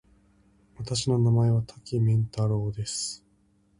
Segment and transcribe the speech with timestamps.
[0.79, 3.23] 私の名前は多岐麺太郎です。